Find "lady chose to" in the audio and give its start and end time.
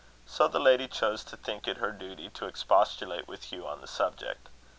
0.59-1.37